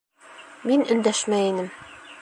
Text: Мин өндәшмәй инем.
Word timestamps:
Мин 0.71 0.85
өндәшмәй 0.95 1.53
инем. 1.55 1.73